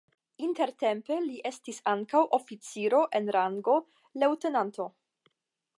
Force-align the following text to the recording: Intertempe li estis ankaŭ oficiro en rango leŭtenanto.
Intertempe 0.45 1.17
li 1.25 1.35
estis 1.49 1.81
ankaŭ 1.93 2.23
oficiro 2.39 3.01
en 3.21 3.31
rango 3.37 3.77
leŭtenanto. 4.25 4.91